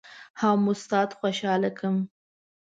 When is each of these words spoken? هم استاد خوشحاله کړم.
هم 0.39 0.61
استاد 0.73 1.09
خوشحاله 1.19 1.69
کړم. 1.77 1.97